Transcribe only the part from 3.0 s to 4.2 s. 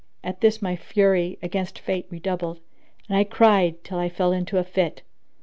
and I cried till I